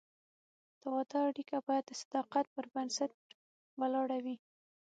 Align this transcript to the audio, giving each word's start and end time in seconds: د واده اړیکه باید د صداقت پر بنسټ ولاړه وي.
د 0.81 0.83
واده 0.93 1.19
اړیکه 1.29 1.57
باید 1.67 1.85
د 1.87 1.91
صداقت 2.01 2.45
پر 2.55 2.65
بنسټ 2.73 3.11
ولاړه 3.81 4.17
وي. 4.25 4.35